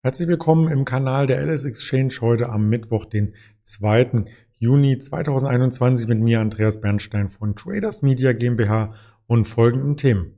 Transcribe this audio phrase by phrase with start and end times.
[0.00, 4.26] Herzlich willkommen im Kanal der LS Exchange heute am Mittwoch, den 2.
[4.60, 8.94] Juni 2021 mit mir Andreas Bernstein von Traders Media GmbH
[9.26, 10.36] und folgenden Themen.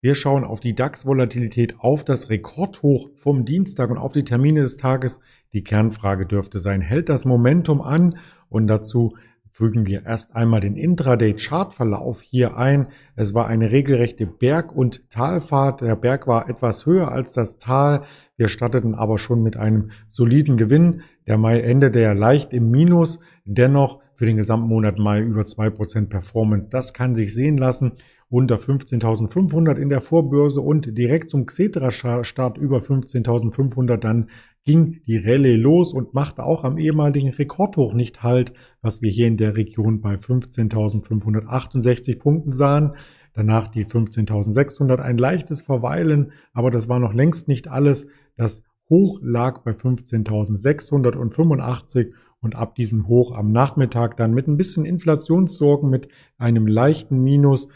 [0.00, 4.76] Wir schauen auf die DAX-Volatilität, auf das Rekordhoch vom Dienstag und auf die Termine des
[4.76, 5.18] Tages.
[5.52, 8.16] Die Kernfrage dürfte sein, hält das Momentum an?
[8.48, 9.16] Und dazu
[9.50, 12.88] fügen wir erst einmal den Intraday-Chartverlauf hier ein.
[13.16, 15.80] Es war eine regelrechte Berg- und Talfahrt.
[15.80, 18.04] Der Berg war etwas höher als das Tal.
[18.36, 21.02] Wir starteten aber schon mit einem soliden Gewinn.
[21.26, 23.18] Der Mai endete ja leicht im Minus.
[23.44, 26.68] Dennoch für den gesamten Monat Mai über zwei Prozent Performance.
[26.70, 27.92] Das kann sich sehen lassen.
[28.32, 34.30] Unter 15.500 in der Vorbörse und direkt zum Xetra-Start über 15.500 dann
[34.64, 39.26] ging die Rallye los und machte auch am ehemaligen Rekordhoch nicht Halt, was wir hier
[39.26, 42.92] in der Region bei 15.568 Punkten sahen.
[43.34, 48.06] Danach die 15.600, ein leichtes Verweilen, aber das war noch längst nicht alles.
[48.36, 54.84] Das Hoch lag bei 15.685 und ab diesem Hoch am Nachmittag dann mit ein bisschen
[54.84, 57.68] Inflationssorgen, mit einem leichten Minus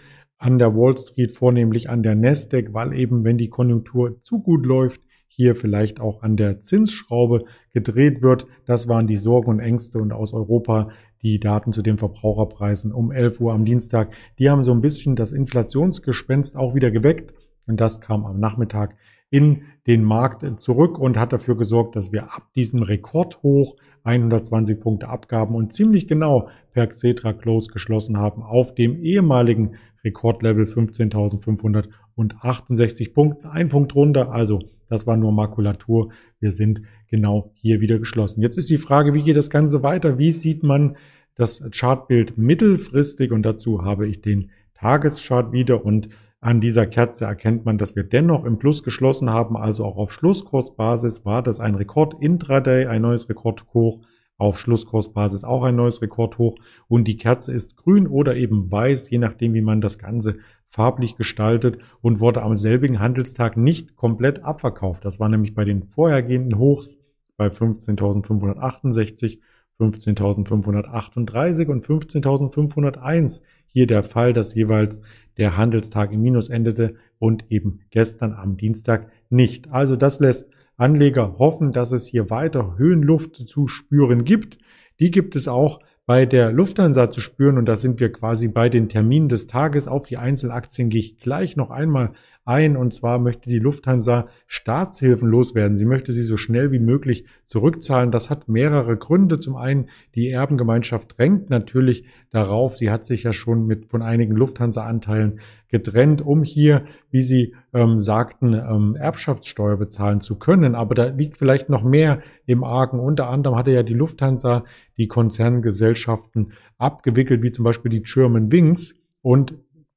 [0.45, 4.67] an der Wall Street, vornehmlich an der Nasdaq, weil eben, wenn die Konjunktur zu gut
[4.67, 8.47] läuft, hier vielleicht auch an der Zinsschraube gedreht wird.
[8.67, 10.91] Das waren die Sorgen und Ängste und aus Europa
[11.23, 14.13] die Daten zu den Verbraucherpreisen um 11 Uhr am Dienstag.
[14.39, 17.33] Die haben so ein bisschen das Inflationsgespenst auch wieder geweckt
[17.67, 18.97] und das kam am Nachmittag
[19.31, 25.09] in den Markt zurück und hat dafür gesorgt, dass wir ab diesem Rekordhoch 120 Punkte
[25.09, 33.49] abgaben und ziemlich genau per Xetra Close geschlossen haben auf dem ehemaligen Rekordlevel 15.568 Punkten.
[33.49, 36.11] Ein Punkt runter, also das war nur Makulatur.
[36.41, 38.43] Wir sind genau hier wieder geschlossen.
[38.43, 40.19] Jetzt ist die Frage, wie geht das Ganze weiter?
[40.19, 40.97] Wie sieht man
[41.35, 43.33] das Chartbild mittelfristig?
[43.33, 46.09] Und dazu habe ich den Tageschart wieder und
[46.41, 50.13] an dieser Kerze erkennt man, dass wir dennoch im Plus geschlossen haben, also auch auf
[50.13, 54.01] Schlusskursbasis war das ein Rekord intraday, ein neues Rekordhoch,
[54.39, 56.57] auf Schlusskursbasis auch ein neues Rekordhoch
[56.89, 60.37] und die Kerze ist grün oder eben weiß, je nachdem, wie man das Ganze
[60.67, 65.05] farblich gestaltet und wurde am selbigen Handelstag nicht komplett abverkauft.
[65.05, 66.99] Das war nämlich bei den vorhergehenden Hochs
[67.37, 69.39] bei 15.568,
[69.79, 75.01] 15.538 und 15.501 hier der Fall, dass jeweils
[75.37, 79.73] der Handelstag im Minus endete und eben gestern am Dienstag nicht.
[79.73, 84.59] Also das lässt Anleger hoffen, dass es hier weiter Höhenluft zu spüren gibt.
[85.01, 87.59] Die gibt es auch bei der Lufthansa zu spüren.
[87.59, 89.89] Und da sind wir quasi bei den Terminen des Tages.
[89.89, 92.13] Auf die Einzelaktien gehe ich gleich noch einmal
[92.45, 92.77] ein.
[92.77, 95.77] Und zwar möchte die Lufthansa Staatshilfen loswerden.
[95.77, 98.11] Sie möchte sie so schnell wie möglich zurückzahlen.
[98.11, 99.39] Das hat mehrere Gründe.
[99.41, 102.77] Zum einen, die Erbengemeinschaft drängt natürlich darauf.
[102.77, 108.01] Sie hat sich ja schon mit von einigen Lufthansa-Anteilen getrennt, um hier, wie Sie ähm,
[108.01, 110.75] sagten, ähm, Erbschaftssteuer bezahlen zu können.
[110.75, 113.01] Aber da liegt vielleicht noch mehr im Argen.
[113.01, 114.65] Unter anderem hatte ja die Lufthansa
[114.97, 118.95] die Konzerngesellschaften abgewickelt, wie zum Beispiel die German Wings.
[119.23, 119.55] Und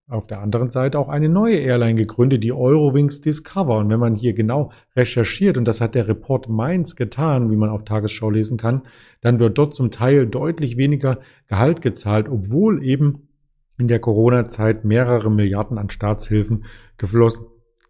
[0.09, 3.77] auf der anderen Seite auch eine neue Airline gegründet, die Eurowings Discover.
[3.77, 7.69] Und wenn man hier genau recherchiert, und das hat der Report Mainz getan, wie man
[7.69, 8.83] auf Tagesschau lesen kann,
[9.21, 13.27] dann wird dort zum Teil deutlich weniger Gehalt gezahlt, obwohl eben
[13.77, 16.65] in der Corona-Zeit mehrere Milliarden an Staatshilfen
[16.97, 17.45] geflossen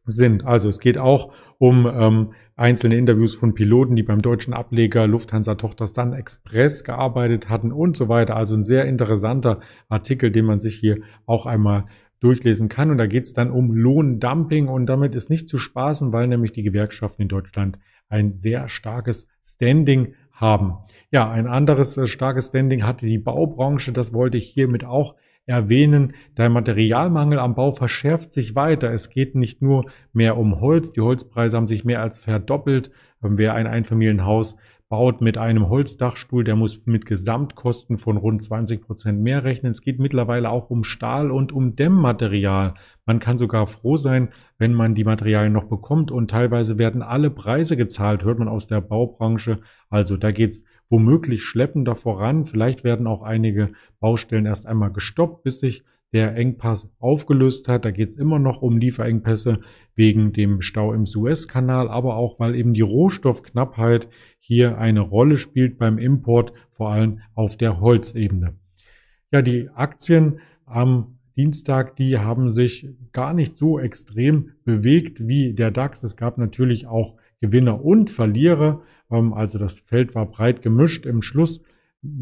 [0.06, 0.46] sind.
[0.46, 5.86] Also es geht auch um ähm, einzelne Interviews von Piloten, die beim deutschen Ableger Lufthansa-Tochter
[5.86, 8.36] Sun Express gearbeitet hatten und so weiter.
[8.36, 11.86] Also ein sehr interessanter Artikel, den man sich hier auch einmal
[12.20, 12.92] durchlesen kann.
[12.92, 16.52] Und da geht es dann um Lohndumping und damit ist nicht zu spaßen, weil nämlich
[16.52, 17.80] die Gewerkschaften in Deutschland
[18.10, 20.78] ein sehr starkes Standing haben.
[21.12, 23.92] Ja, ein anderes äh, starkes Standing hatte die Baubranche.
[23.92, 26.14] Das wollte ich hiermit auch erwähnen.
[26.38, 28.92] Der Materialmangel am Bau verschärft sich weiter.
[28.92, 30.92] Es geht nicht nur mehr um Holz.
[30.92, 32.92] Die Holzpreise haben sich mehr als verdoppelt.
[33.22, 34.58] Wer ein Einfamilienhaus
[34.90, 39.72] baut mit einem Holzdachstuhl, der muss mit Gesamtkosten von rund 20 Prozent mehr rechnen.
[39.72, 42.76] Es geht mittlerweile auch um Stahl und um Dämmmaterial.
[43.06, 47.30] Man kann sogar froh sein, wenn man die Materialien noch bekommt und teilweise werden alle
[47.30, 49.60] Preise gezahlt, hört man aus der Baubranche.
[49.90, 52.46] Also da geht's womöglich schleppender voran.
[52.46, 55.84] Vielleicht werden auch einige Baustellen erst einmal gestoppt, bis sich
[56.14, 57.86] der Engpass aufgelöst hat.
[57.86, 59.60] Da geht es immer noch um Lieferengpässe
[59.96, 64.08] wegen dem Stau im Suezkanal, aber auch weil eben die Rohstoffknappheit
[64.40, 68.56] hier eine Rolle spielt beim Import, vor allem auf der Holzebene.
[69.32, 75.70] Ja, die Aktien am Dienstag, die haben sich gar nicht so extrem bewegt wie der
[75.70, 76.02] DAX.
[76.04, 78.82] Es gab natürlich auch Gewinner und Verlierer.
[79.12, 81.06] Ähm, also das Feld war breit gemischt.
[81.06, 81.62] Im Schluss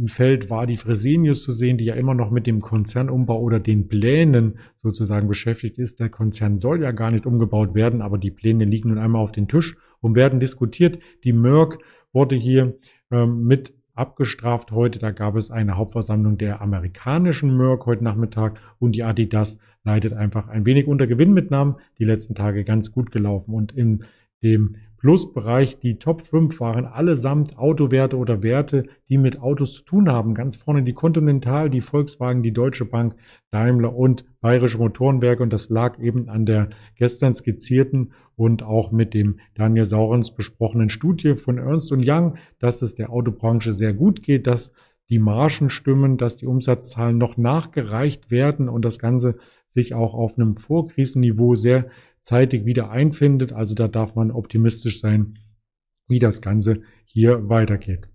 [0.06, 3.88] Feld war die Fresenius zu sehen, die ja immer noch mit dem Konzernumbau oder den
[3.88, 6.00] Plänen sozusagen beschäftigt ist.
[6.00, 9.34] Der Konzern soll ja gar nicht umgebaut werden, aber die Pläne liegen nun einmal auf
[9.34, 11.00] den Tisch und werden diskutiert.
[11.24, 11.80] Die Merck
[12.14, 12.78] wurde hier
[13.12, 15.00] ähm, mit abgestraft heute.
[15.00, 20.48] Da gab es eine Hauptversammlung der amerikanischen Merck heute Nachmittag und die Adidas leidet einfach
[20.48, 21.76] ein wenig unter Gewinnmitnahmen.
[22.00, 24.06] Die letzten Tage ganz gut gelaufen und in
[24.42, 24.76] dem
[25.06, 25.78] Plusbereich.
[25.78, 30.34] Die Top 5 waren allesamt Autowerte oder Werte, die mit Autos zu tun haben.
[30.34, 33.16] Ganz vorne die Continental, die Volkswagen, die Deutsche Bank,
[33.52, 35.44] Daimler und Bayerische Motorenwerke.
[35.44, 40.90] Und das lag eben an der gestern skizzierten und auch mit dem Daniel Saurens besprochenen
[40.90, 44.72] Studie von Ernst Young, dass es der Autobranche sehr gut geht, dass
[45.12, 49.36] die Margen stimmen, dass die Umsatzzahlen noch nachgereicht werden und das Ganze
[49.68, 51.90] sich auch auf einem Vorkrisenniveau sehr
[52.26, 53.54] zeitig wieder einfindet.
[53.54, 55.38] Also da darf man optimistisch sein,
[56.08, 58.10] wie das Ganze hier weitergeht.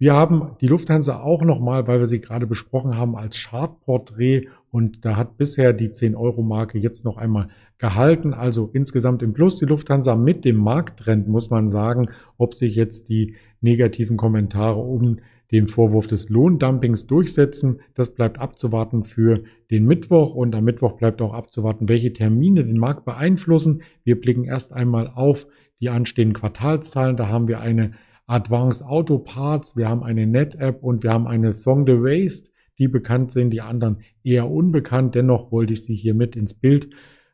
[0.00, 5.04] Wir haben die Lufthansa auch nochmal, weil wir sie gerade besprochen haben, als Chartporträt und
[5.04, 8.32] da hat bisher die 10-Euro-Marke jetzt noch einmal gehalten.
[8.32, 12.08] Also insgesamt im Plus die Lufthansa mit dem Markttrend, muss man sagen,
[12.38, 15.18] ob sich jetzt die negativen Kommentare um
[15.52, 17.80] den Vorwurf des Lohndumpings durchsetzen.
[17.94, 22.78] Das bleibt abzuwarten für den Mittwoch und am Mittwoch bleibt auch abzuwarten, welche Termine den
[22.78, 23.82] Markt beeinflussen.
[24.02, 25.46] Wir blicken erst einmal auf
[25.78, 27.18] die anstehenden Quartalszahlen.
[27.18, 27.92] Da haben wir eine
[28.30, 32.86] Advanced Auto Parts, wir haben eine Net-App und wir haben eine Song the Waste, die
[32.86, 35.16] bekannt sind, die anderen eher unbekannt.
[35.16, 36.90] Dennoch wollte ich sie hier mit ins Bild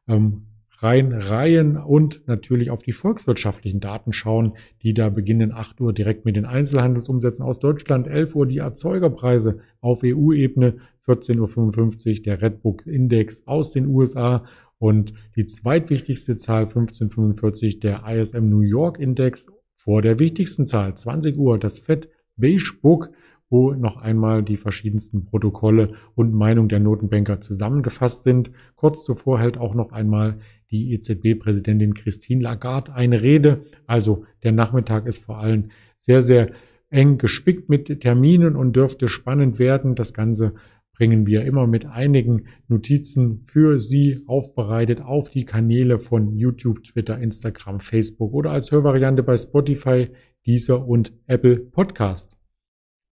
[0.09, 0.47] ähm,
[0.79, 6.35] reinreihen und natürlich auf die volkswirtschaftlichen Daten schauen, die da beginnen 8 Uhr direkt mit
[6.35, 13.47] den Einzelhandelsumsätzen aus Deutschland, 11 Uhr die Erzeugerpreise auf EU-Ebene, 14.55 Uhr der Redbook Index
[13.47, 14.47] aus den USA
[14.79, 21.37] und die zweitwichtigste Zahl 1545 der ISM New York Index vor der wichtigsten Zahl 20
[21.37, 23.11] Uhr das Fed Beige Book
[23.49, 28.51] wo noch einmal die verschiedensten Protokolle und Meinung der Notenbanker zusammengefasst sind.
[28.75, 30.39] Kurz zuvor hält auch noch einmal
[30.71, 33.65] die EZB-Präsidentin Christine Lagarde eine Rede.
[33.87, 36.51] Also der Nachmittag ist vor allem sehr, sehr
[36.91, 39.95] eng gespickt mit Terminen und dürfte spannend werden.
[39.95, 40.55] Das Ganze
[40.97, 47.19] bringen wir immer mit einigen Notizen für Sie aufbereitet auf die Kanäle von YouTube, Twitter,
[47.19, 50.09] Instagram, Facebook oder als Hörvariante bei Spotify,
[50.47, 52.35] Deezer und Apple Podcast.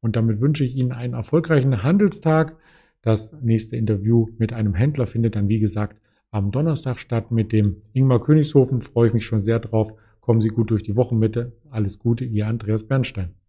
[0.01, 2.57] Und damit wünsche ich Ihnen einen erfolgreichen Handelstag.
[3.01, 5.99] Das nächste Interview mit einem Händler findet dann, wie gesagt,
[6.31, 8.81] am Donnerstag statt mit dem Ingmar Königshofen.
[8.81, 9.93] Freue ich mich schon sehr drauf.
[10.21, 11.51] Kommen Sie gut durch die Wochenmitte.
[11.69, 13.42] Alles Gute, Ihr Andreas Bernstein.